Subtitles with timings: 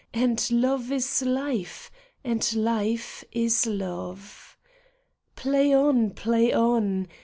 [0.15, 1.91] And love is life,
[2.23, 4.57] and life is love.
[5.35, 6.09] Play on!
[6.15, 7.07] Play on